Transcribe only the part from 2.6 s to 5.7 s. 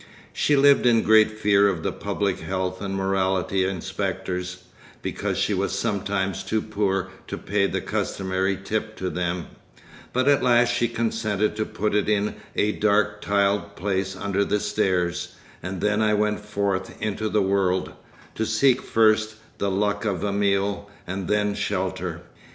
and Morality Inspectors, because she